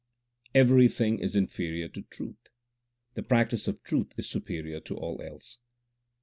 [0.55, 2.47] Everything is inferior to truth;
[3.13, 5.59] the practice of truth is superior to all else.